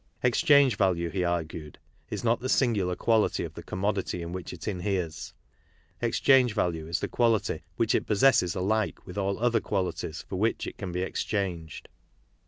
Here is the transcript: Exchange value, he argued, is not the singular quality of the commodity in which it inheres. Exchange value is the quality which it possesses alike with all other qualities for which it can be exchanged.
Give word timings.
Exchange 0.23 0.77
value, 0.77 1.09
he 1.09 1.23
argued, 1.23 1.77
is 2.09 2.23
not 2.23 2.39
the 2.39 2.49
singular 2.49 2.95
quality 2.95 3.43
of 3.43 3.53
the 3.53 3.61
commodity 3.61 4.23
in 4.23 4.33
which 4.33 4.51
it 4.51 4.67
inheres. 4.67 5.35
Exchange 6.01 6.55
value 6.55 6.87
is 6.87 7.01
the 7.01 7.07
quality 7.07 7.61
which 7.75 7.93
it 7.93 8.07
possesses 8.07 8.55
alike 8.55 9.05
with 9.05 9.19
all 9.19 9.37
other 9.37 9.59
qualities 9.61 10.25
for 10.27 10.37
which 10.37 10.65
it 10.65 10.79
can 10.79 10.91
be 10.91 11.03
exchanged. 11.03 11.87